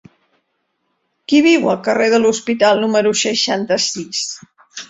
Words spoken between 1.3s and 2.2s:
Qui viu al carrer